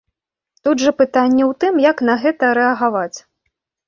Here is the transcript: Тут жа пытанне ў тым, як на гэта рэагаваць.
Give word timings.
Тут 0.67 0.75
жа 0.85 0.93
пытанне 1.01 1.43
ў 1.49 1.57
тым, 1.63 1.73
як 1.89 2.01
на 2.07 2.15
гэта 2.23 2.49
рэагаваць. 2.59 3.17